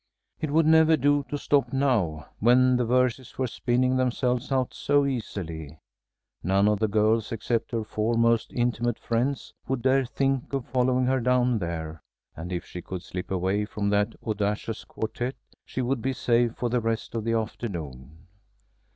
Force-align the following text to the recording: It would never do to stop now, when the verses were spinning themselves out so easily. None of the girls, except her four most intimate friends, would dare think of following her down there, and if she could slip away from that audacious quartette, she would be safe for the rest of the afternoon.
It 0.39 0.49
would 0.49 0.65
never 0.65 0.97
do 0.97 1.23
to 1.29 1.37
stop 1.37 1.71
now, 1.71 2.25
when 2.39 2.75
the 2.77 2.85
verses 2.85 3.37
were 3.37 3.45
spinning 3.45 3.97
themselves 3.97 4.51
out 4.51 4.73
so 4.73 5.05
easily. 5.05 5.77
None 6.41 6.67
of 6.67 6.79
the 6.79 6.87
girls, 6.87 7.31
except 7.31 7.69
her 7.69 7.83
four 7.83 8.15
most 8.15 8.51
intimate 8.51 8.97
friends, 8.97 9.53
would 9.67 9.83
dare 9.83 10.05
think 10.05 10.53
of 10.53 10.65
following 10.65 11.05
her 11.05 11.19
down 11.19 11.59
there, 11.59 12.01
and 12.35 12.51
if 12.51 12.65
she 12.65 12.81
could 12.81 13.03
slip 13.03 13.29
away 13.29 13.63
from 13.63 13.91
that 13.91 14.15
audacious 14.25 14.85
quartette, 14.85 15.37
she 15.65 15.83
would 15.83 16.01
be 16.01 16.13
safe 16.13 16.55
for 16.55 16.67
the 16.69 16.81
rest 16.81 17.13
of 17.13 17.23
the 17.23 17.33
afternoon. 17.33 18.25